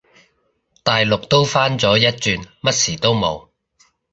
[0.81, 3.49] 大陸都返咗一轉，乜事都冇